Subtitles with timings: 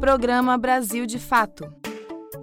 [0.00, 1.72] Programa Brasil de Fato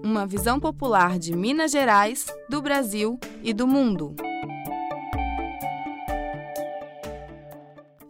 [0.03, 4.15] uma visão popular de Minas Gerais, do Brasil e do mundo.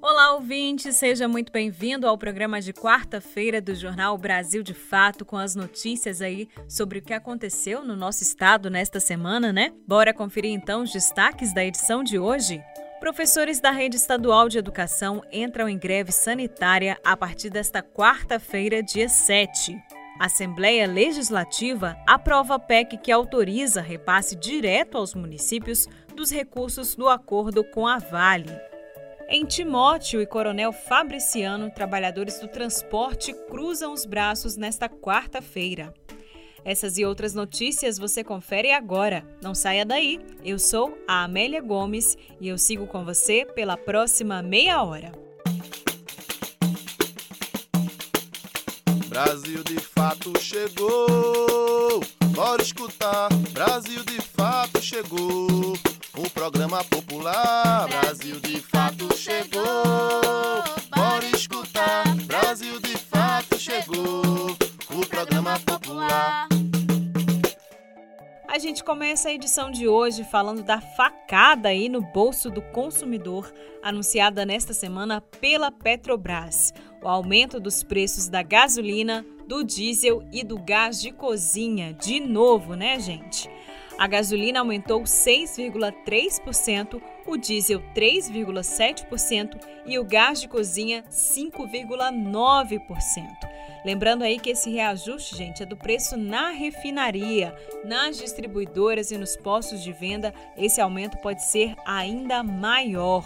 [0.02, 5.38] Olá, ouvinte, seja muito bem-vindo ao programa de quarta-feira do Jornal Brasil de Fato, com
[5.38, 9.74] as notícias aí sobre o que aconteceu no nosso estado nesta semana, né?
[9.88, 12.64] Bora conferir então os destaques da edição de hoje?
[13.02, 19.10] Professores da Rede Estadual de Educação entram em greve sanitária a partir desta quarta-feira, dia
[19.10, 19.76] 7.
[20.20, 27.10] A Assembleia Legislativa aprova a PEC que autoriza repasse direto aos municípios dos recursos do
[27.10, 28.56] acordo com a Vale.
[29.28, 35.92] Em Timóteo e Coronel Fabriciano, trabalhadores do transporte cruzam os braços nesta quarta-feira.
[36.64, 39.26] Essas e outras notícias você confere agora.
[39.42, 40.20] Não saia daí.
[40.44, 45.12] Eu sou a Amélia Gomes e eu sigo com você pela próxima meia hora.
[49.08, 52.02] Brasil de fato chegou.
[52.28, 53.28] Bora escutar.
[53.52, 55.78] Brasil de fato chegou.
[56.16, 57.88] O programa popular.
[57.90, 59.64] Brasil de fato chegou.
[60.96, 61.41] Bora escutar.
[68.72, 74.46] Gente começa a edição de hoje falando da facada aí no bolso do consumidor, anunciada
[74.46, 76.74] nesta semana pela Petrobras.
[77.04, 81.92] O aumento dos preços da gasolina, do diesel e do gás de cozinha.
[81.92, 83.50] De novo, né, gente?
[84.00, 92.82] A gasolina aumentou 6,3%, o diesel 3,7% e o gás de cozinha 5,9%.
[93.84, 99.36] Lembrando aí que esse reajuste, gente, é do preço na refinaria, nas distribuidoras e nos
[99.36, 103.26] postos de venda, esse aumento pode ser ainda maior.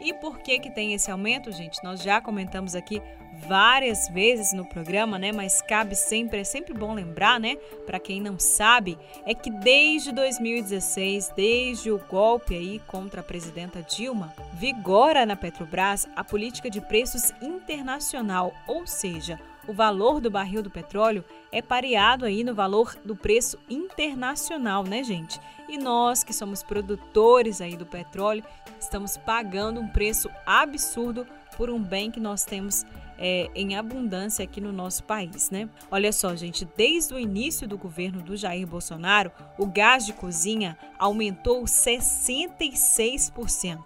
[0.00, 1.84] E por que que tem esse aumento, gente?
[1.84, 3.02] Nós já comentamos aqui
[3.46, 5.32] várias vezes no programa, né?
[5.32, 7.56] Mas cabe sempre, é sempre bom lembrar, né?
[7.86, 13.82] Para quem não sabe, é que desde 2016, desde o golpe aí contra a presidenta
[13.82, 19.38] Dilma, vigora na Petrobras a política de preços internacional, ou seja,
[19.68, 25.02] o valor do barril do petróleo é pareado aí no valor do preço internacional, né,
[25.04, 25.40] gente?
[25.68, 28.42] E nós que somos produtores aí do petróleo,
[28.80, 31.26] estamos pagando um preço absurdo
[31.56, 32.84] por um bem que nós temos
[33.20, 35.68] é, em abundância aqui no nosso país, né?
[35.90, 40.78] Olha só, gente, desde o início do governo do Jair Bolsonaro, o gás de cozinha
[40.98, 43.78] aumentou 66%.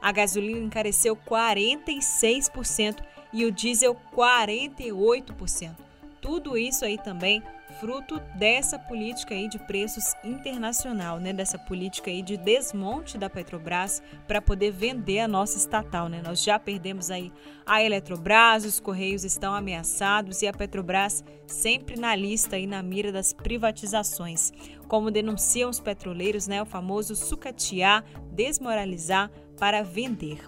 [0.00, 5.76] A gasolina encareceu 46% e o diesel 48%.
[6.20, 7.42] Tudo isso aí também
[7.80, 11.32] fruto dessa política aí de preços internacional, né?
[11.32, 16.20] Dessa política aí de desmonte da Petrobras para poder vender a nossa estatal, né?
[16.24, 17.32] Nós já perdemos aí
[17.64, 23.12] a Eletrobras, os Correios estão ameaçados e a Petrobras sempre na lista e na mira
[23.12, 24.52] das privatizações.
[24.88, 26.62] Como denunciam os petroleiros, né?
[26.62, 30.38] O famoso sucatear, desmoralizar para vender.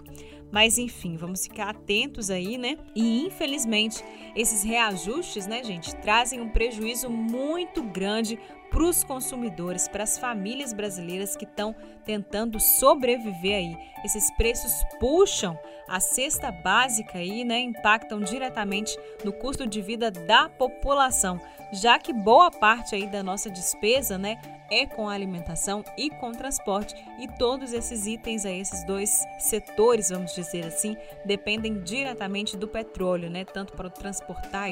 [0.51, 2.77] Mas enfim, vamos ficar atentos aí, né?
[2.95, 4.03] E infelizmente,
[4.35, 8.37] esses reajustes, né, gente, trazem um prejuízo muito grande
[8.71, 13.77] para os consumidores, para as famílias brasileiras que estão tentando sobreviver aí.
[14.03, 20.47] Esses preços puxam a cesta básica aí, né, impactam diretamente no custo de vida da
[20.47, 21.39] população,
[21.73, 26.95] já que boa parte aí da nossa despesa, né, é com alimentação e com transporte.
[27.19, 30.95] E todos esses itens aí, esses dois setores, vamos dizer assim,
[31.25, 34.69] dependem diretamente do petróleo, né, tanto para transportar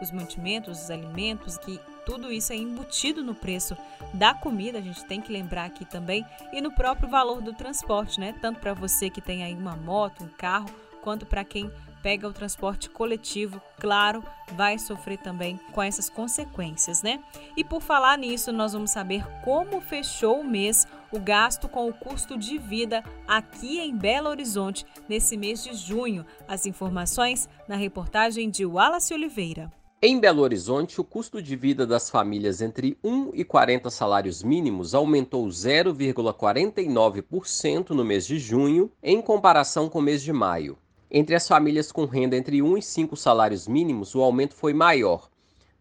[0.00, 3.76] os mantimentos, os alimentos que tudo isso é embutido no preço
[4.12, 8.20] da comida, a gente tem que lembrar aqui também, e no próprio valor do transporte,
[8.20, 8.34] né?
[8.40, 10.68] Tanto para você que tem aí uma moto, um carro,
[11.02, 11.70] quanto para quem
[12.02, 14.24] pega o transporte coletivo, claro,
[14.54, 17.22] vai sofrer também com essas consequências, né?
[17.56, 21.92] E por falar nisso, nós vamos saber como fechou o mês o gasto com o
[21.92, 26.26] custo de vida aqui em Belo Horizonte nesse mês de junho.
[26.48, 29.70] As informações na reportagem de Wallace Oliveira.
[30.04, 34.96] Em Belo Horizonte, o custo de vida das famílias entre 1 e 40 salários mínimos
[34.96, 40.76] aumentou 0,49% no mês de junho, em comparação com o mês de maio.
[41.08, 45.30] Entre as famílias com renda entre 1 e 5 salários mínimos, o aumento foi maior,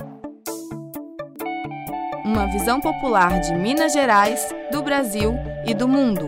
[2.26, 6.28] Uma visão popular de Minas Gerais, do Brasil e do mundo.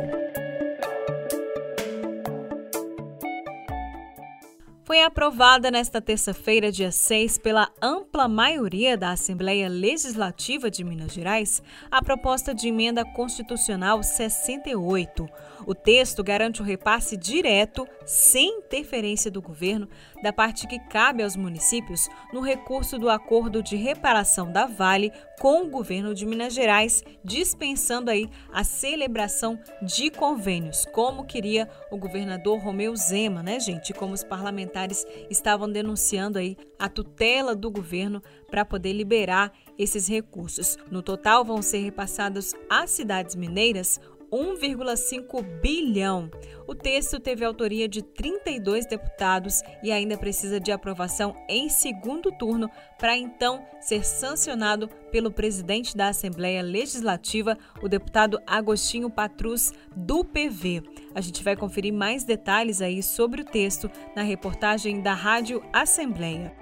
[4.83, 11.63] Foi aprovada nesta terça-feira, dia 6, pela ampla maioria da Assembleia Legislativa de Minas Gerais,
[11.89, 15.27] a proposta de emenda constitucional 68.
[15.69, 19.87] O texto garante o repasse direto, sem interferência do governo,
[20.23, 25.61] da parte que cabe aos municípios no recurso do acordo de reparação da Vale com
[25.61, 32.57] o governo de Minas Gerais, dispensando aí a celebração de convênios, como queria o governador
[32.57, 33.93] Romeu Zema, né, gente?
[33.93, 40.79] Como os parlamentares estavam denunciando aí a tutela do governo para poder liberar esses recursos.
[40.89, 46.29] No total vão ser repassados às cidades mineiras 1,5 bilhão.
[46.67, 52.69] O texto teve autoria de 32 deputados e ainda precisa de aprovação em segundo turno
[52.99, 60.83] para então ser sancionado pelo presidente da Assembleia Legislativa, o deputado Agostinho Patrus, do PV.
[61.15, 66.58] A gente vai conferir mais detalhes aí sobre o texto na reportagem da Rádio Assembleia.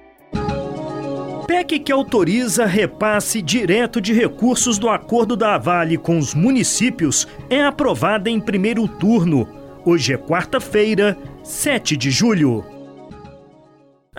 [1.57, 7.63] PEC que autoriza repasse direto de recursos do acordo da Vale com os municípios é
[7.63, 9.48] aprovada em primeiro turno.
[9.83, 12.76] Hoje é quarta-feira, 7 de julho.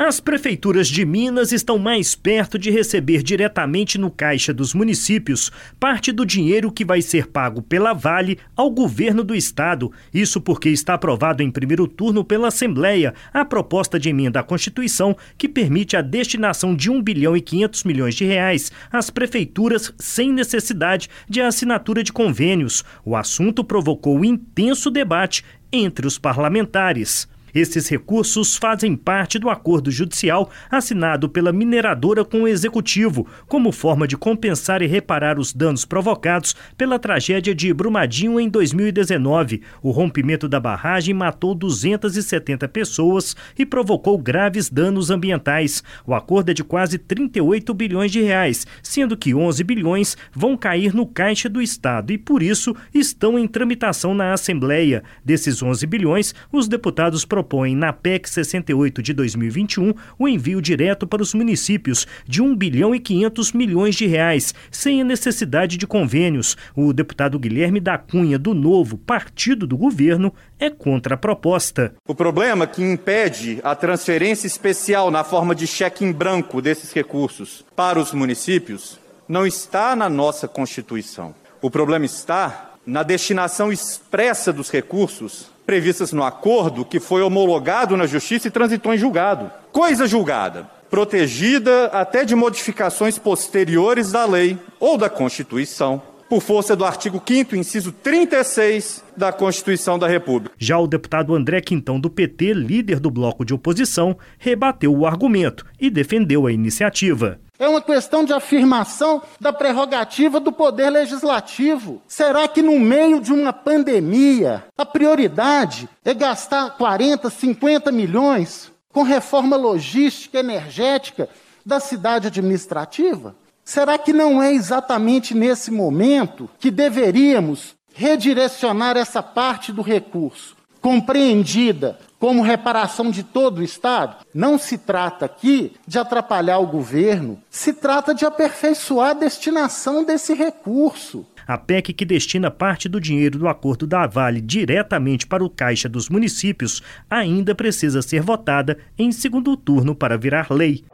[0.01, 5.51] As prefeituras de Minas estão mais perto de receber diretamente no caixa dos municípios
[5.81, 9.91] parte do dinheiro que vai ser pago pela Vale ao governo do estado.
[10.15, 15.17] Isso porque está aprovado em primeiro turno pela Assembleia a proposta de emenda à Constituição
[15.37, 20.33] que permite a destinação de 1 bilhão e 500 milhões de reais às prefeituras sem
[20.33, 22.85] necessidade de assinatura de convênios.
[23.05, 25.43] O assunto provocou intenso debate
[25.73, 27.27] entre os parlamentares.
[27.55, 34.07] Esses recursos fazem parte do acordo judicial assinado pela mineradora com o executivo, como forma
[34.07, 39.63] de compensar e reparar os danos provocados pela tragédia de Brumadinho em 2019.
[39.83, 45.83] O rompimento da barragem matou 270 pessoas e provocou graves danos ambientais.
[46.07, 50.95] O acordo é de quase 38 bilhões de reais, sendo que 11 bilhões vão cair
[50.95, 55.03] no caixa do Estado e, por isso, estão em tramitação na Assembleia.
[55.25, 61.23] Desses 11 bilhões, os deputados propõe na PEC 68 de 2021 o envio direto para
[61.23, 66.57] os municípios de 1 bilhão e 500 milhões de reais, sem a necessidade de convênios.
[66.75, 71.95] O deputado Guilherme da Cunha, do Novo Partido do Governo, é contra a proposta.
[72.09, 77.65] O problema que impede a transferência especial na forma de cheque em branco desses recursos
[77.77, 81.33] para os municípios não está na nossa Constituição.
[81.63, 88.07] O problema está na destinação expressa dos recursos previstas no acordo que foi homologado na
[88.07, 89.51] Justiça e transitou em julgado.
[89.71, 96.85] Coisa julgada, protegida até de modificações posteriores da lei ou da Constituição, por força do
[96.85, 100.55] artigo 5 inciso 36 da Constituição da República.
[100.59, 105.67] Já o deputado André Quintão do PT, líder do bloco de oposição, rebateu o argumento
[105.79, 107.39] e defendeu a iniciativa.
[107.59, 112.01] É uma questão de afirmação da prerrogativa do poder legislativo.
[112.07, 119.03] Será que no meio de uma pandemia, a prioridade é gastar 40, 50 milhões com
[119.03, 121.29] reforma logística energética
[121.67, 123.35] da cidade administrativa?
[123.65, 131.99] Será que não é exatamente nesse momento que deveríamos redirecionar essa parte do recurso compreendida
[132.19, 134.17] como reparação de todo o Estado?
[134.35, 140.35] Não se trata aqui de atrapalhar o governo, se trata de aperfeiçoar a destinação desse
[140.35, 141.25] recurso.
[141.47, 145.89] A PEC que destina parte do dinheiro do acordo da Vale diretamente para o caixa
[145.89, 150.85] dos municípios ainda precisa ser votada em segundo turno para virar lei.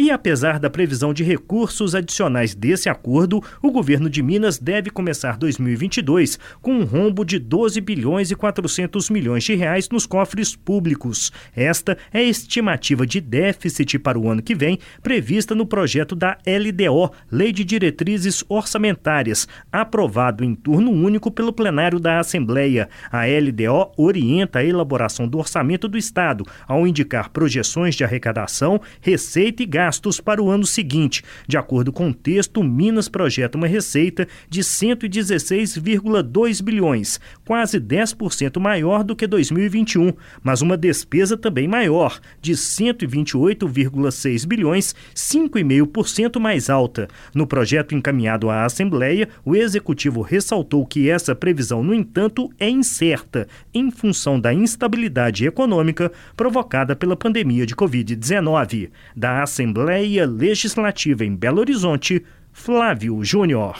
[0.00, 5.36] E apesar da previsão de recursos adicionais desse acordo, o governo de Minas deve começar
[5.36, 11.32] 2022 com um rombo de 12 bilhões e 400 milhões de reais nos cofres públicos.
[11.52, 16.38] Esta é a estimativa de déficit para o ano que vem, prevista no projeto da
[16.46, 22.88] LDO, Lei de Diretrizes Orçamentárias, aprovado em turno único pelo plenário da Assembleia.
[23.10, 29.64] A LDO orienta a elaboração do orçamento do Estado ao indicar projeções de arrecadação, receita
[29.64, 31.22] e gasto gastos para o ano seguinte.
[31.46, 39.02] De acordo com o texto, Minas projeta uma receita de 116,2 bilhões, quase 10% maior
[39.02, 47.08] do que 2021, mas uma despesa também maior, de 128,6 bilhões, 5,5% mais alta.
[47.34, 53.48] No projeto encaminhado à Assembleia, o executivo ressaltou que essa previsão, no entanto, é incerta
[53.72, 58.90] em função da instabilidade econômica provocada pela pandemia de Covid-19.
[59.16, 63.78] Da Assembleia Assembleia Legislativa em Belo Horizonte, Flávio Júnior.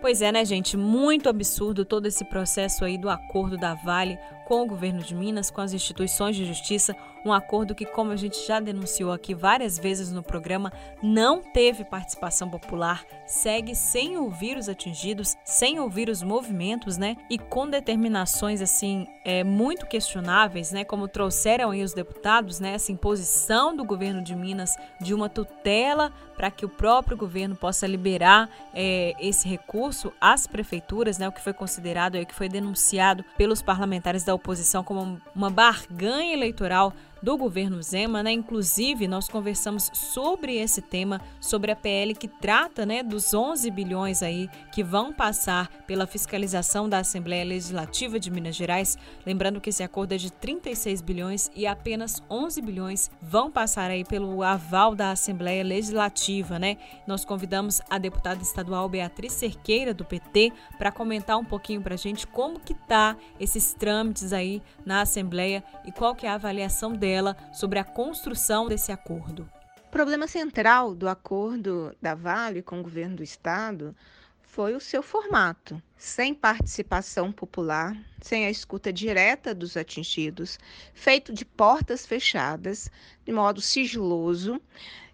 [0.00, 0.74] Pois é, né, gente?
[0.74, 4.18] Muito absurdo todo esse processo aí do acordo da Vale
[4.48, 8.16] com o governo de Minas, com as instituições de justiça, um acordo que, como a
[8.16, 10.72] gente já denunciou aqui várias vezes no programa,
[11.02, 17.16] não teve participação popular, segue sem ouvir os atingidos, sem ouvir os movimentos, né?
[17.28, 20.84] E com determinações assim é, muito questionáveis, né?
[20.84, 22.74] Como trouxeram aí os deputados, né?
[22.74, 27.86] Essa imposição do governo de Minas de uma tutela para que o próprio governo possa
[27.86, 31.28] liberar é, esse recurso às prefeituras, né?
[31.28, 36.32] O que foi considerado aí, que foi denunciado pelos parlamentares da oposição como uma barganha
[36.32, 38.32] eleitoral do governo Zema, né?
[38.32, 44.22] Inclusive, nós conversamos sobre esse tema, sobre a PL que trata, né, dos 11 bilhões
[44.22, 48.96] aí que vão passar pela fiscalização da Assembleia Legislativa de Minas Gerais.
[49.24, 54.04] Lembrando que esse acordo é de 36 bilhões e apenas 11 bilhões vão passar aí
[54.04, 56.76] pelo aval da Assembleia Legislativa, né?
[57.06, 61.98] Nós convidamos a deputada estadual Beatriz Cerqueira do PT para comentar um pouquinho para a
[61.98, 66.92] gente como que tá esses trâmites aí na Assembleia e qual que é a avaliação
[66.92, 67.09] dele
[67.52, 69.48] sobre a construção desse acordo.
[69.84, 73.94] O problema central do acordo da Vale com o governo do estado
[74.40, 80.58] foi o seu formato, sem participação popular, sem a escuta direta dos atingidos,
[80.94, 82.90] feito de portas fechadas,
[83.24, 84.60] de modo sigiloso,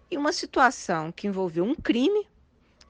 [0.09, 2.27] e uma situação que envolveu um crime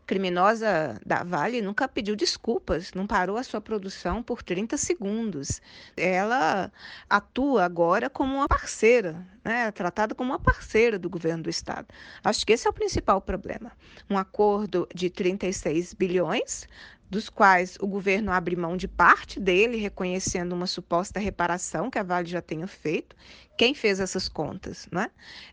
[0.08, 5.62] criminosa da Vale nunca pediu desculpas, não parou a sua produção por 30 segundos.
[5.98, 6.72] Ela
[7.10, 11.88] atua agora como uma parceira, né, tratada como uma parceira do governo do Estado.
[12.22, 13.72] Acho que esse é o principal problema.
[14.10, 16.68] Um acordo de 36 bilhões
[17.10, 22.04] dos quais o governo abre mão de parte dele, reconhecendo uma suposta reparação que a
[22.04, 23.16] Vale já tenha feito.
[23.58, 24.88] Quem fez essas contas?
[24.92, 25.10] Né?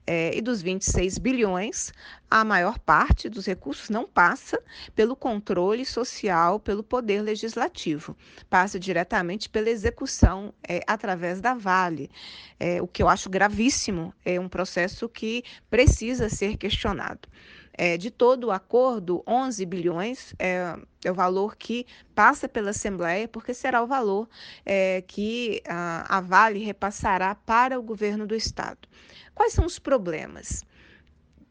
[0.07, 1.93] É, e dos 26 bilhões,
[2.31, 4.61] a maior parte dos recursos não passa
[4.95, 8.17] pelo controle social, pelo poder legislativo,
[8.51, 12.11] passa diretamente pela execução é, através da Vale,
[12.59, 13.84] é, o que eu acho gravíssimo,
[14.25, 17.29] é um processo que precisa ser questionado.
[17.77, 23.27] É, de todo o acordo, 11 bilhões é, é, o valor que passa pela Assembleia,
[23.27, 24.29] porque será o valor
[24.65, 28.89] é, que a, a Vale repassará para o governo do Estado.
[29.35, 30.65] Quais são os problemas?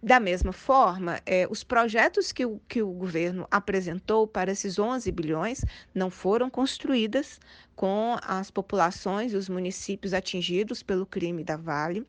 [0.04, 5.10] Da mesma forma, é, os projetos que o, que o governo apresentou para esses 11
[5.14, 5.64] bilhões
[5.96, 7.40] não foram construídos
[7.74, 12.06] com as populações e os municípios atingidos pelo crime da Vale,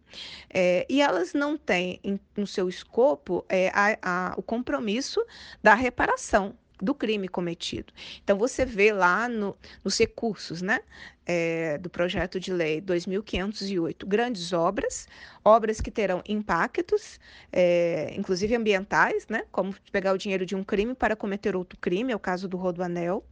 [0.50, 5.24] é, e elas não têm em, no seu escopo é, a, a, o compromisso
[5.62, 6.52] da reparação
[6.84, 7.92] do crime cometido.
[8.22, 10.80] Então, você vê lá no, nos recursos né,
[11.26, 15.08] é, do projeto de lei 2508 grandes obras,
[15.44, 17.18] obras que terão impactos,
[17.52, 22.12] é, inclusive ambientais, né, como pegar o dinheiro de um crime para cometer outro crime,
[22.12, 23.24] é o caso do Rodoanel.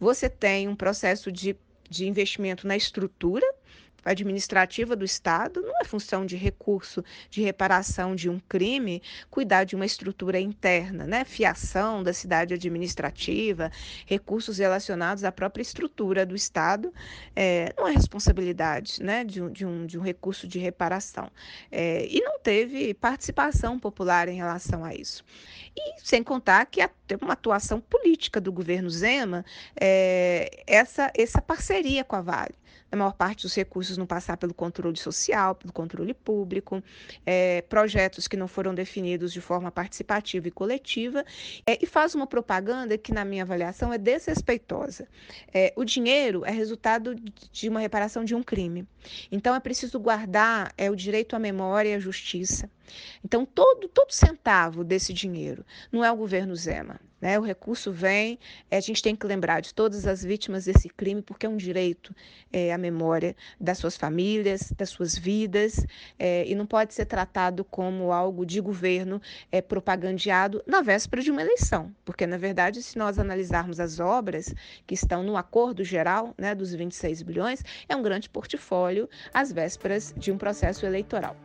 [0.00, 1.56] Você tem um processo de,
[1.88, 3.46] de investimento na estrutura,
[4.06, 9.74] administrativa do Estado, não é função de recurso de reparação de um crime cuidar de
[9.74, 11.24] uma estrutura interna, né?
[11.24, 13.70] Fiação da cidade administrativa,
[14.06, 16.92] recursos relacionados à própria estrutura do Estado,
[17.34, 19.24] é, não é responsabilidade né?
[19.24, 21.30] de, de, um, de um recurso de reparação.
[21.70, 25.24] É, e não teve participação popular em relação a isso.
[25.76, 29.44] E sem contar que teve uma atuação política do governo Zema,
[29.78, 32.54] é, essa, essa parceria com a Vale.
[32.90, 36.82] A maior parte dos recursos não passar pelo controle social, pelo controle público,
[37.24, 41.24] é, projetos que não foram definidos de forma participativa e coletiva,
[41.66, 45.08] é, e faz uma propaganda que, na minha avaliação, é desrespeitosa.
[45.52, 47.14] É, o dinheiro é resultado
[47.52, 48.86] de uma reparação de um crime.
[49.30, 52.70] Então, é preciso guardar é, o direito à memória e à justiça.
[53.24, 57.00] Então, todo, todo centavo desse dinheiro não é o governo Zema.
[57.20, 57.38] Né?
[57.38, 58.38] O recurso vem,
[58.70, 62.14] a gente tem que lembrar de todas as vítimas desse crime, porque é um direito
[62.52, 65.84] é, à memória das suas famílias, das suas vidas,
[66.18, 71.30] é, e não pode ser tratado como algo de governo é, propagandeado na véspera de
[71.30, 71.94] uma eleição.
[72.04, 74.54] Porque, na verdade, se nós analisarmos as obras
[74.86, 80.14] que estão no acordo geral né, dos 26 bilhões, é um grande portfólio às vésperas
[80.16, 81.36] de um processo eleitoral.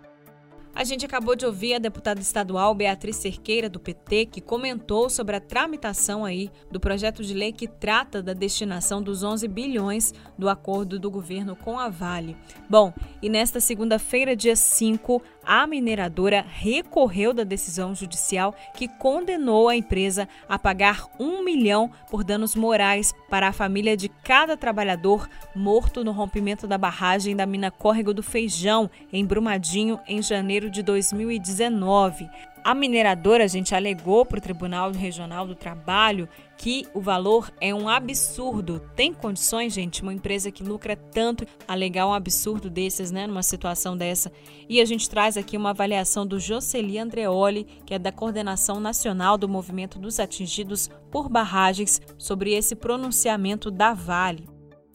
[0.74, 5.36] A gente acabou de ouvir a deputada estadual Beatriz Cerqueira, do PT, que comentou sobre
[5.36, 10.48] a tramitação aí do projeto de lei que trata da destinação dos 11 bilhões do
[10.48, 12.38] acordo do governo com a Vale.
[12.70, 19.76] Bom, e nesta segunda-feira, dia 5, a mineradora recorreu da decisão judicial que condenou a
[19.76, 26.04] empresa a pagar um milhão por danos morais para a família de cada trabalhador morto
[26.04, 32.30] no rompimento da barragem da mina Córrego do Feijão, em Brumadinho, em janeiro de 2019.
[32.64, 37.74] A mineradora, a gente alegou para o Tribunal Regional do Trabalho que o valor é
[37.74, 38.80] um absurdo.
[38.96, 43.98] Tem condições, gente, uma empresa que lucra tanto, alegar um absurdo desses, né, numa situação
[43.98, 44.32] dessa.
[44.70, 49.40] E a gente traz aqui uma avaliação do Jocely Andreoli, que é da Coordenação Nacional
[49.40, 54.51] do Movimento dos Atingidos por Barragens, sobre esse pronunciamento da Vale.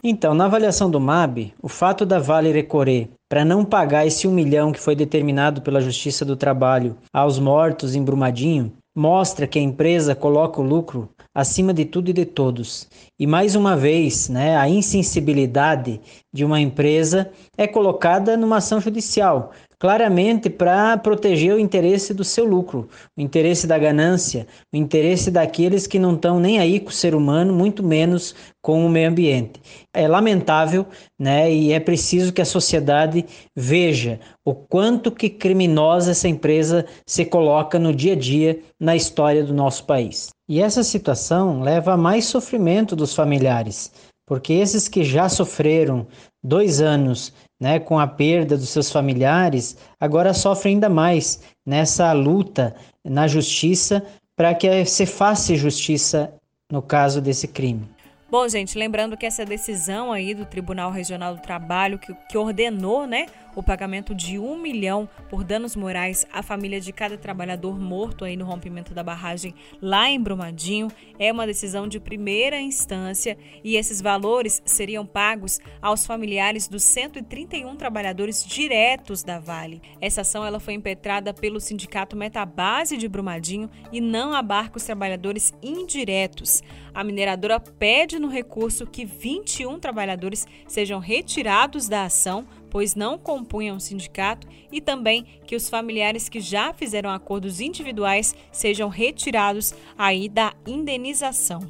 [0.08, 4.30] Então, na avaliação do MAB, o fato da Vale recorrer para não pagar esse um
[4.30, 9.62] milhão que foi determinado pela Justiça do Trabalho aos mortos em Brumadinho mostra que a
[9.62, 12.88] empresa coloca o lucro acima de tudo e de todos.
[13.18, 16.00] E mais uma vez, né, a insensibilidade
[16.32, 22.44] de uma empresa é colocada numa ação judicial, claramente para proteger o interesse do seu
[22.44, 26.92] lucro, o interesse da ganância, o interesse daqueles que não estão nem aí com o
[26.92, 29.60] ser humano, muito menos com o meio ambiente.
[29.94, 30.86] É lamentável,
[31.18, 31.52] né?
[31.52, 37.78] E é preciso que a sociedade veja o quanto que criminosa essa empresa se coloca
[37.78, 40.30] no dia a dia na história do nosso país.
[40.48, 43.92] E essa situação leva a mais sofrimento dos familiares,
[44.26, 46.06] porque esses que já sofreram
[46.42, 52.74] dois anos né, com a perda dos seus familiares, agora sofrem ainda mais nessa luta
[53.04, 56.32] na justiça para que se faça justiça
[56.70, 57.88] no caso desse crime.
[58.28, 63.06] Bom, gente, lembrando que essa decisão aí do Tribunal Regional do Trabalho, que, que ordenou
[63.06, 68.24] né, o pagamento de um milhão por danos morais à família de cada trabalhador morto
[68.24, 70.88] aí no rompimento da barragem lá em Brumadinho,
[71.18, 77.74] é uma decisão de primeira instância e esses valores seriam pagos aos familiares dos 131
[77.76, 79.80] trabalhadores diretos da Vale.
[80.00, 85.54] Essa ação ela foi impetrada pelo Sindicato Metabase de Brumadinho e não abarca os trabalhadores
[85.62, 86.62] indiretos.
[86.92, 93.78] A mineradora pede no recurso que 21 trabalhadores sejam retirados da ação, pois não compunham
[93.78, 100.28] o sindicato, e também que os familiares que já fizeram acordos individuais sejam retirados aí
[100.28, 101.60] da indenização.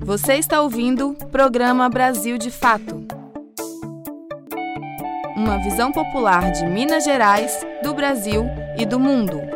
[0.00, 3.06] Você está ouvindo o programa Brasil de Fato.
[5.36, 8.46] Uma visão popular de Minas Gerais, do Brasil
[8.78, 9.55] e do mundo.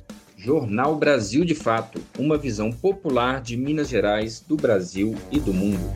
[0.43, 5.93] Jornal Brasil de Fato, uma visão popular de Minas Gerais, do Brasil e do mundo.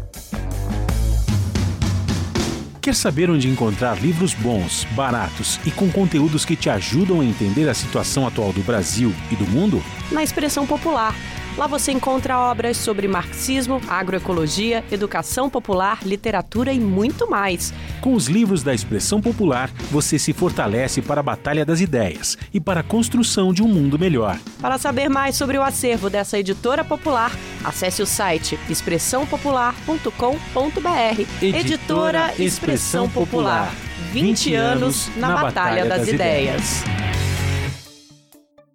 [2.80, 7.68] Quer saber onde encontrar livros bons, baratos e com conteúdos que te ajudam a entender
[7.68, 9.82] a situação atual do Brasil e do mundo?
[10.12, 11.16] Na Expressão Popular
[11.58, 17.74] Lá você encontra obras sobre marxismo, agroecologia, educação popular, literatura e muito mais.
[18.02, 22.60] Com os livros da expressão popular, você se fortalece para a batalha das ideias e
[22.60, 24.38] para a construção de um mundo melhor.
[24.60, 27.32] Para saber mais sobre o acervo dessa editora popular,
[27.64, 31.22] acesse o site expressãopopular.com.br.
[31.42, 33.74] Editora Expressão Popular.
[34.12, 36.84] 20 anos na, Batalha das, Ideias.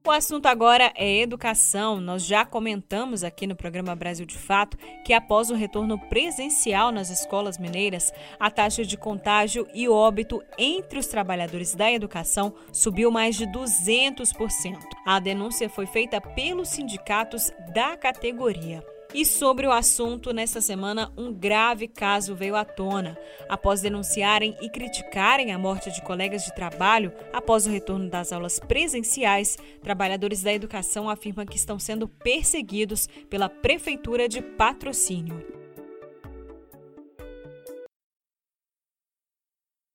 [0.03, 2.01] O assunto agora é educação.
[2.01, 7.11] Nós já comentamos aqui no programa Brasil de Fato que após o retorno presencial nas
[7.11, 13.37] escolas mineiras, a taxa de contágio e óbito entre os trabalhadores da educação subiu mais
[13.37, 14.79] de 200%.
[15.05, 18.83] A denúncia foi feita pelos sindicatos da categoria.
[19.13, 23.19] E sobre o assunto, nesta semana, um grave caso veio à tona.
[23.49, 28.61] Após denunciarem e criticarem a morte de colegas de trabalho após o retorno das aulas
[28.61, 35.45] presenciais, trabalhadores da educação afirmam que estão sendo perseguidos pela Prefeitura de Patrocínio.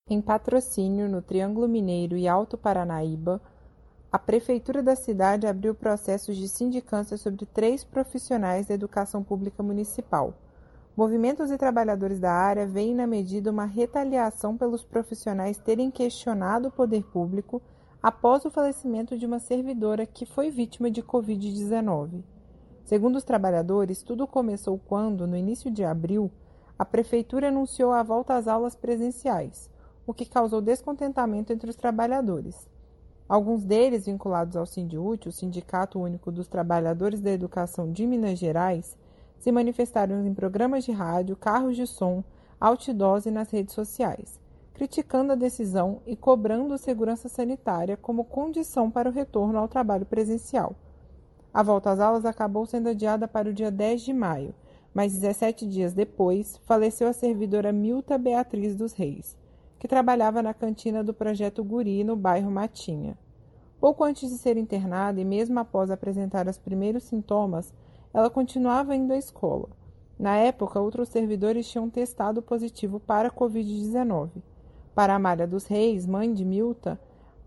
[0.09, 3.41] Em patrocínio, no Triângulo Mineiro e Alto Paranaíba,
[4.15, 10.33] a Prefeitura da cidade abriu processos de sindicância sobre três profissionais da educação pública municipal.
[10.95, 16.71] Movimentos e trabalhadores da área veem na medida uma retaliação pelos profissionais terem questionado o
[16.71, 17.61] poder público
[18.01, 22.23] após o falecimento de uma servidora que foi vítima de Covid-19.
[22.85, 26.31] Segundo os trabalhadores, tudo começou quando, no início de abril,
[26.79, 29.69] a Prefeitura anunciou a volta às aulas presenciais,
[30.07, 32.73] o que causou descontentamento entre os trabalhadores.
[33.27, 38.95] Alguns deles, vinculados ao Sindiúte, o Sindicato Único dos Trabalhadores da Educação de Minas Gerais,
[39.39, 42.23] se manifestaram em programas de rádio, carros de som,
[42.59, 44.39] outdoors e nas redes sociais,
[44.75, 50.75] criticando a decisão e cobrando segurança sanitária como condição para o retorno ao trabalho presencial.
[51.51, 54.53] A volta às aulas acabou sendo adiada para o dia 10 de maio,
[54.93, 59.35] mas 17 dias depois faleceu a servidora Milta Beatriz dos Reis
[59.85, 63.15] que trabalhava na cantina do Projeto Guri, no bairro Matinha.
[63.79, 67.71] Pouco antes de ser internada e mesmo após apresentar os primeiros sintomas,
[68.11, 69.69] ela continuava indo à escola.
[70.17, 74.41] Na época, outros servidores tinham testado positivo para a Covid-19.
[74.95, 76.99] Para Amália dos Reis, mãe de Milta,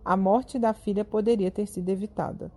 [0.05, 2.53] a morte da filha poderia ter sido evitada.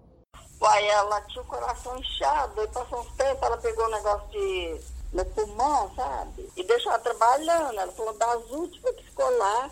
[0.62, 5.01] Uai, ela tinha o coração inchado, e passou uns tempos, ela pegou um negócio de
[5.12, 6.50] no pulmão, sabe?
[6.56, 7.80] E deixou ela trabalhando.
[7.80, 9.70] Ela falou das últimas que ficou lá.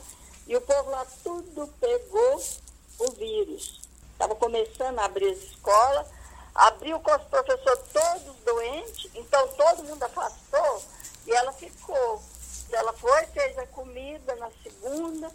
[0.47, 2.41] E o povo lá tudo pegou
[2.99, 3.81] o vírus.
[4.13, 6.07] Estava começando a abrir as escolas,
[6.53, 10.83] abriu com os professores todos doentes, então todo mundo afastou
[11.25, 12.21] e ela ficou.
[12.71, 15.31] Ela foi, fez a comida na segunda,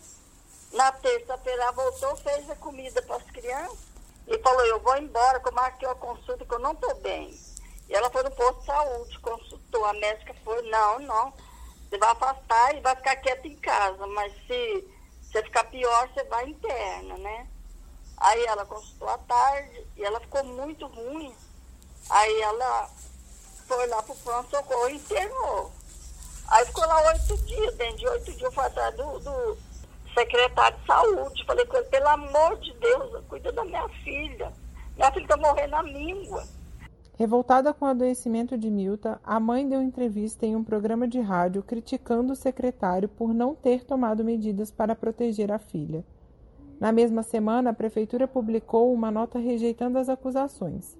[0.73, 3.79] na terça-feira voltou, fez a comida para as crianças
[4.27, 7.39] e falou, eu vou embora, que eu marquei uma consulta que eu não estou bem.
[7.89, 9.85] E ela foi no posto de saúde, consultou.
[9.85, 11.33] A médica foi, não, não,
[11.89, 14.89] você vai afastar e vai ficar quieta em casa, mas se
[15.23, 17.47] você ficar pior, você vai interna, né?
[18.17, 21.35] Aí ela consultou à tarde e ela ficou muito ruim.
[22.11, 22.89] Aí ela
[23.67, 25.73] foi lá pro pronto-socorro e internou.
[26.49, 29.59] Aí ficou lá oito dias, dentro de oito dias eu fui atrás do, do
[30.15, 31.45] secretário de saúde.
[31.47, 34.53] Falei com ele, pelo amor de Deus, cuida da minha filha.
[34.97, 36.45] Minha filha tá morrendo na língua.
[37.17, 41.63] Revoltada com o adoecimento de Milta, a mãe deu entrevista em um programa de rádio
[41.63, 46.05] criticando o secretário por não ter tomado medidas para proteger a filha.
[46.81, 50.99] Na mesma semana, a prefeitura publicou uma nota rejeitando as acusações.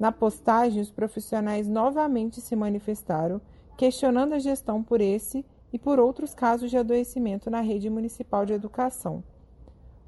[0.00, 3.40] Na postagem, os profissionais novamente se manifestaram,
[3.76, 8.52] questionando a gestão por esse e por outros casos de adoecimento na rede municipal de
[8.52, 9.22] educação.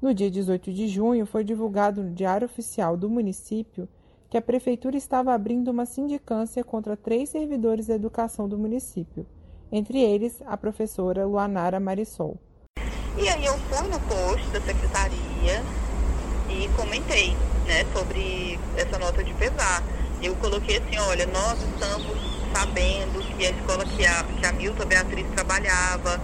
[0.01, 3.87] No dia 18 de junho, foi divulgado no Diário Oficial do município
[4.35, 9.25] que a prefeitura estava abrindo uma sindicância contra três servidores da educação do município,
[9.71, 12.37] entre eles a professora Luanara Marisol.
[13.17, 15.63] E aí eu fui no posto da secretaria
[16.49, 17.29] e comentei
[17.65, 19.81] né, sobre essa nota de pesar.
[20.21, 22.17] Eu coloquei assim, olha, nós estamos
[22.53, 26.19] sabendo que a escola que a, que a Milton Beatriz trabalhava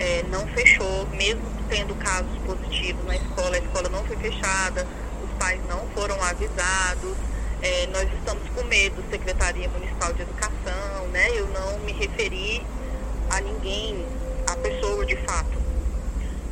[0.00, 4.84] é, não fechou, mesmo tendo casos positivos na escola, a escola não foi fechada,
[5.22, 7.16] os pais não foram avisados,
[7.62, 11.28] é, nós estamos com medo, Secretaria Municipal de Educação, né?
[11.30, 12.60] Eu não me referi
[13.30, 14.04] a ninguém,
[14.48, 15.62] a pessoa de fato.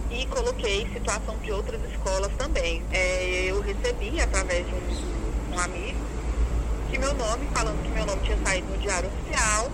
[0.09, 2.83] E coloquei situação de outras escolas também.
[2.93, 5.99] É, eu recebi, através de um, um amigo,
[6.91, 9.69] que meu nome, falando que meu nome tinha saído no Diário Oficial,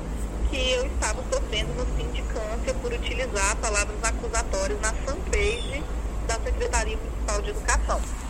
[0.49, 5.85] que eu estava sofrendo no sindicância por utilizar palavras acusatórias na fanpage
[6.27, 8.26] da Secretaria Municipal de Educação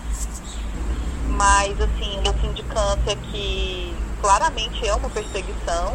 [1.36, 5.92] mas assim, uma sindicância que claramente é uma perseguição.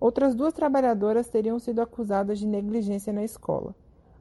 [0.00, 3.74] Outras duas trabalhadoras teriam sido acusadas de negligência na escola.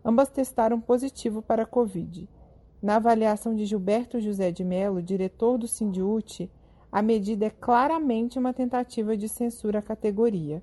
[0.04, 2.30] Ambas testaram positivo para a Covid.
[2.82, 6.52] Na avaliação de Gilberto José de Mello, diretor do Sindiute,
[6.92, 10.62] a medida é claramente uma tentativa de censura à categoria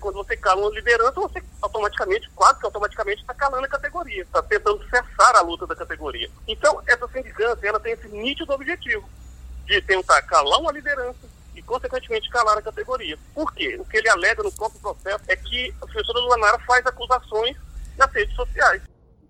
[0.00, 4.42] quando você cala uma liderança, você automaticamente, quase que automaticamente, está calando a categoria, está
[4.42, 6.30] tentando cessar a luta da categoria.
[6.46, 9.08] Então, essa sindicância, ela tem esse nítido objetivo,
[9.66, 13.18] de tentar calar uma liderança e, consequentemente, calar a categoria.
[13.34, 13.76] Por quê?
[13.80, 17.56] O que ele alega no próprio processo é que a professora Luanara faz acusações
[17.96, 18.82] nas redes sociais.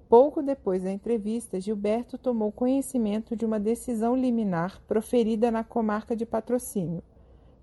[0.08, 6.24] Pouco depois da entrevista, Gilberto tomou conhecimento de uma decisão liminar proferida na comarca de
[6.24, 7.02] patrocínio,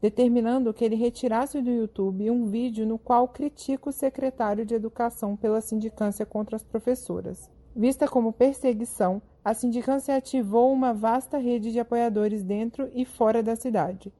[0.03, 5.33] determinando que ele retirasse do YouTube um vídeo no qual critica o secretário de Educação
[5.37, 7.49] pela sindicância contra as professoras.
[7.73, 13.55] Vista como perseguição, a sindicância ativou uma vasta rede de apoiadores dentro e fora da
[13.55, 14.11] cidade.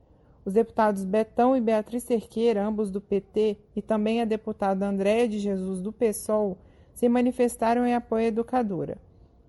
[0.46, 5.38] Os deputados Betão e Beatriz Cerqueira, ambos do PT, e também a deputada Andréia de
[5.38, 6.58] Jesus, do PSOL,
[6.94, 8.98] se manifestaram em apoio à educadora.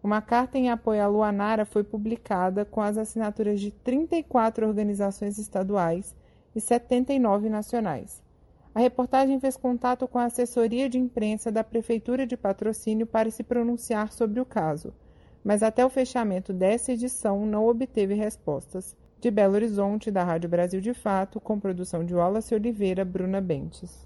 [0.02, 6.12] Uma carta em apoio à Luanara foi publicada com as assinaturas de 34 organizações estaduais
[6.54, 8.22] e 79 nacionais.
[8.74, 13.44] A reportagem fez contato com a assessoria de imprensa da Prefeitura de Patrocínio para se
[13.44, 14.92] pronunciar sobre o caso,
[15.44, 18.96] mas até o fechamento dessa edição não obteve respostas.
[19.20, 24.04] De Belo Horizonte, da Rádio Brasil de Fato, com produção de Wallace Oliveira, Bruna Bentes.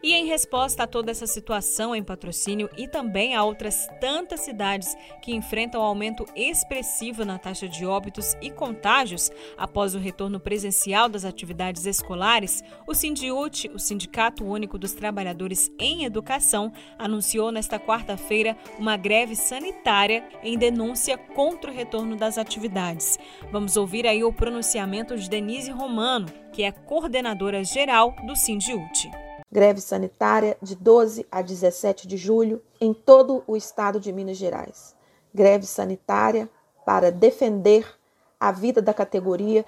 [0.00, 4.96] E em resposta a toda essa situação em patrocínio e também a outras tantas cidades
[5.20, 11.24] que enfrentam aumento expressivo na taxa de óbitos e contágios após o retorno presencial das
[11.24, 18.96] atividades escolares, o Sindiute, o Sindicato Único dos Trabalhadores em Educação, anunciou nesta quarta-feira uma
[18.96, 23.18] greve sanitária em denúncia contra o retorno das atividades.
[23.50, 29.10] Vamos ouvir aí o pronunciamento de Denise Romano, que é coordenadora geral do Sindiute
[29.50, 34.94] greve sanitária de 12 a 17 de julho em todo o estado de Minas Gerais.
[35.34, 36.48] Greve sanitária
[36.84, 37.86] para defender
[38.38, 39.64] a vida da categoria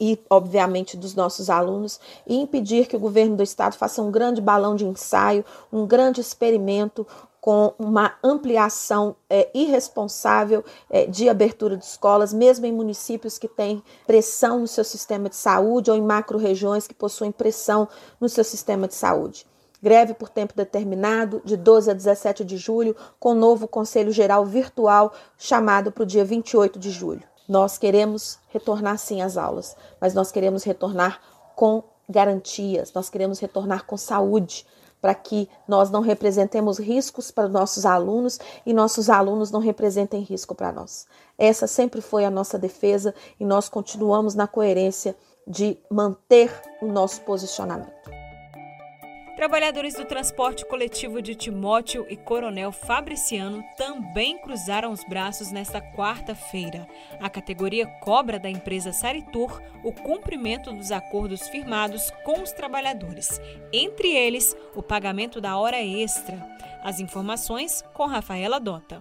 [0.00, 4.40] e, obviamente, dos nossos alunos e impedir que o governo do estado faça um grande
[4.40, 7.06] balão de ensaio, um grande experimento,
[7.48, 13.82] com uma ampliação é, irresponsável é, de abertura de escolas, mesmo em municípios que têm
[14.06, 17.88] pressão no seu sistema de saúde ou em macro-regiões que possuem pressão
[18.20, 19.46] no seu sistema de saúde.
[19.82, 25.14] Greve por tempo determinado, de 12 a 17 de julho, com novo Conselho Geral virtual
[25.38, 27.22] chamado para o dia 28 de julho.
[27.48, 31.18] Nós queremos retornar sim às aulas, mas nós queremos retornar
[31.56, 34.66] com garantias, nós queremos retornar com saúde,
[35.00, 40.54] para que nós não representemos riscos para nossos alunos e nossos alunos não representem risco
[40.54, 41.06] para nós.
[41.36, 47.22] Essa sempre foi a nossa defesa e nós continuamos na coerência de manter o nosso
[47.22, 47.97] posicionamento.
[49.38, 56.88] Trabalhadores do transporte coletivo de Timóteo e Coronel Fabriciano também cruzaram os braços nesta quarta-feira.
[57.20, 63.40] A categoria cobra da empresa Saritur o cumprimento dos acordos firmados com os trabalhadores,
[63.72, 66.36] entre eles o pagamento da hora extra.
[66.82, 68.98] As informações com Rafaela Dota.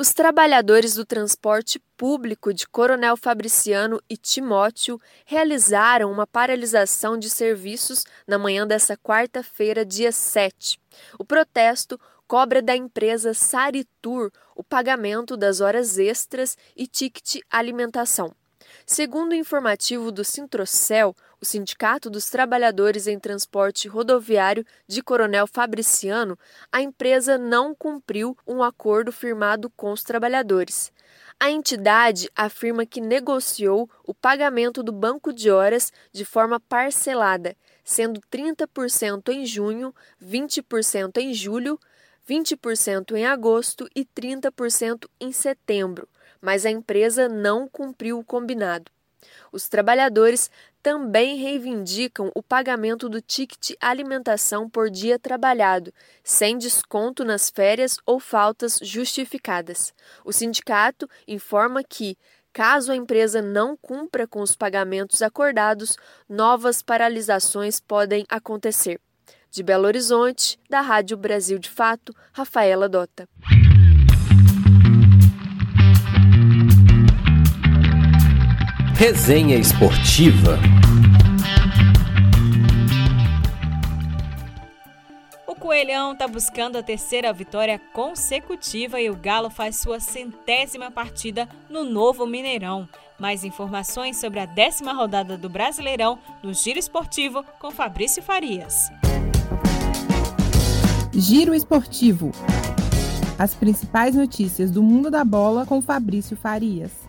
[0.00, 8.06] Os trabalhadores do transporte público de Coronel Fabriciano e Timóteo realizaram uma paralisação de serviços
[8.26, 10.80] na manhã dessa quarta-feira, dia 7.
[11.18, 18.34] O protesto cobra da empresa Saritur o pagamento das horas extras e ticket alimentação.
[18.86, 26.38] Segundo o informativo do Sintrocel, o Sindicato dos Trabalhadores em Transporte Rodoviário de Coronel Fabriciano,
[26.70, 30.92] a empresa não cumpriu um acordo firmado com os trabalhadores.
[31.38, 38.20] A entidade afirma que negociou o pagamento do banco de horas de forma parcelada, sendo
[38.30, 41.80] 30% em junho, 20% em julho,
[42.28, 46.06] 20% em agosto e 30% em setembro,
[46.42, 48.92] mas a empresa não cumpriu o combinado.
[49.52, 50.50] Os trabalhadores
[50.82, 55.92] também reivindicam o pagamento do ticket alimentação por dia trabalhado,
[56.24, 59.92] sem desconto nas férias ou faltas justificadas.
[60.24, 62.16] O sindicato informa que,
[62.52, 65.96] caso a empresa não cumpra com os pagamentos acordados,
[66.28, 69.00] novas paralisações podem acontecer.
[69.50, 73.28] De Belo Horizonte, da Rádio Brasil de Fato, Rafaela Dota.
[79.00, 80.58] Resenha Esportiva.
[85.46, 91.48] O Coelhão está buscando a terceira vitória consecutiva e o Galo faz sua centésima partida
[91.70, 92.86] no novo Mineirão.
[93.18, 98.90] Mais informações sobre a décima rodada do Brasileirão no Giro Esportivo com Fabrício Farias.
[101.14, 102.32] Giro Esportivo.
[103.38, 107.08] As principais notícias do mundo da bola com Fabrício Farias.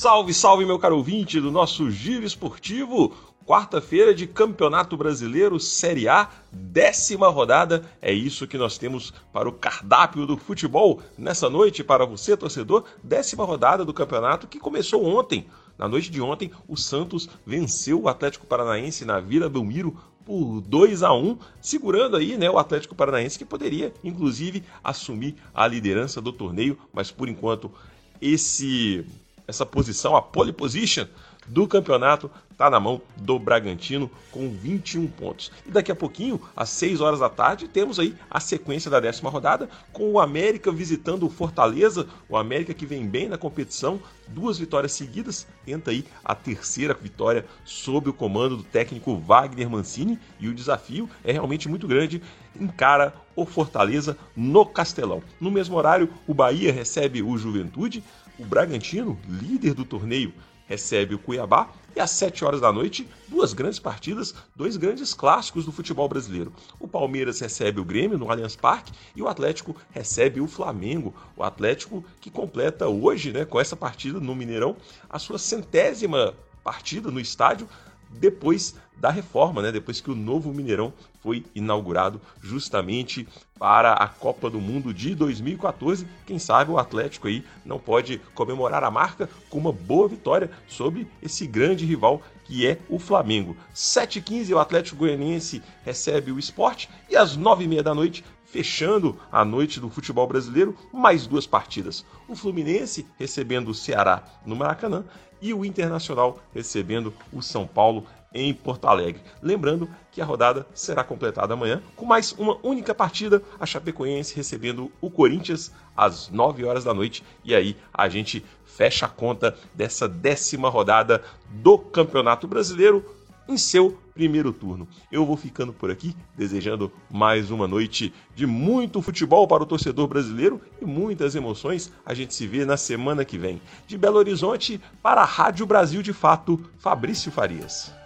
[0.00, 3.14] Salve, salve, meu caro ouvinte do nosso Giro Esportivo.
[3.44, 7.84] quarta-feira de Campeonato Brasileiro Série A, décima rodada.
[8.00, 12.84] É isso que nós temos para o cardápio do futebol nessa noite para você, torcedor.
[13.04, 15.46] Décima rodada do campeonato que começou ontem.
[15.76, 21.02] Na noite de ontem, o Santos venceu o Atlético Paranaense na Vila Belmiro por 2
[21.02, 26.32] a 1, segurando aí, né, o Atlético Paranaense que poderia inclusive assumir a liderança do
[26.32, 27.70] torneio, mas por enquanto
[28.18, 29.04] esse
[29.50, 31.06] essa posição, a pole position
[31.46, 35.50] do campeonato está na mão do Bragantino com 21 pontos.
[35.66, 39.30] E daqui a pouquinho, às 6 horas da tarde, temos aí a sequência da décima
[39.30, 44.58] rodada com o América visitando o Fortaleza, o América que vem bem na competição, duas
[44.58, 50.46] vitórias seguidas, tenta aí a terceira vitória sob o comando do técnico Wagner Mancini e
[50.46, 52.22] o desafio é realmente muito grande,
[52.60, 55.22] encara o Fortaleza no Castelão.
[55.40, 58.04] No mesmo horário, o Bahia recebe o Juventude,
[58.40, 60.32] o Bragantino, líder do torneio,
[60.66, 65.66] recebe o Cuiabá e às 7 horas da noite, duas grandes partidas, dois grandes clássicos
[65.66, 66.52] do futebol brasileiro.
[66.78, 71.14] O Palmeiras recebe o Grêmio no Allianz Parque e o Atlético recebe o Flamengo.
[71.36, 74.76] O Atlético que completa hoje, né, com essa partida no Mineirão,
[75.08, 77.68] a sua centésima partida no estádio
[78.10, 79.72] depois da reforma, né?
[79.72, 80.92] depois que o novo Mineirão
[81.22, 83.26] foi inaugurado justamente
[83.58, 86.06] para a Copa do Mundo de 2014.
[86.26, 91.06] Quem sabe o Atlético aí não pode comemorar a marca com uma boa vitória sobre
[91.22, 93.56] esse grande rival que é o Flamengo.
[93.74, 99.78] 7h15 o Atlético Goianiense recebe o esporte e às 9h30 da noite fechando a noite
[99.78, 102.04] do futebol brasileiro, mais duas partidas.
[102.28, 105.04] O Fluminense recebendo o Ceará no Maracanã
[105.40, 109.22] e o Internacional recebendo o São Paulo em Porto Alegre.
[109.42, 114.90] Lembrando que a rodada será completada amanhã com mais uma única partida, a Chapecoense recebendo
[115.00, 117.24] o Corinthians às 9 horas da noite.
[117.44, 123.04] E aí a gente fecha a conta dessa décima rodada do Campeonato Brasileiro
[123.48, 124.86] em seu primeiro turno.
[125.10, 130.06] Eu vou ficando por aqui, desejando mais uma noite de muito futebol para o torcedor
[130.08, 131.90] brasileiro e muitas emoções.
[132.04, 133.62] A gente se vê na semana que vem.
[133.86, 137.99] De Belo Horizonte para a Rádio Brasil de Fato, Fabrício Farias.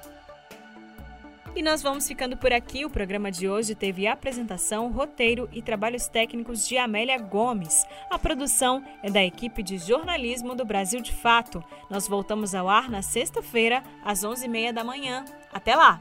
[1.56, 2.84] E nós vamos ficando por aqui.
[2.84, 7.86] O programa de hoje teve apresentação, roteiro e trabalhos técnicos de Amélia Gomes.
[8.10, 11.62] A produção é da equipe de jornalismo do Brasil de Fato.
[11.88, 15.24] Nós voltamos ao ar na sexta-feira, às 11h30 da manhã.
[15.52, 16.00] Até lá!